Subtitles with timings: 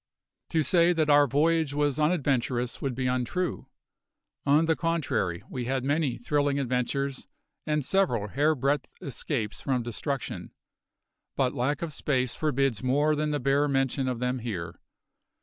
[0.49, 3.67] To say that our voyage was unadventurous would be untrue;
[4.47, 7.27] on the contrary, we had many thrilling adventures
[7.67, 10.53] and several hair breadth escapes from destruction,
[11.35, 14.79] but lack of space forbids more than the bare mention of them here.